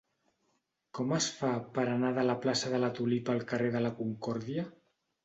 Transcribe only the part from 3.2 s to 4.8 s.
al carrer de la Concòrdia?